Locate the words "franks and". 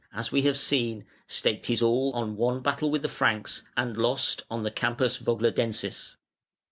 3.07-3.97